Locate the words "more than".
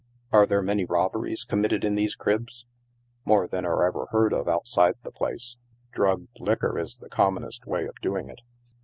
3.23-3.65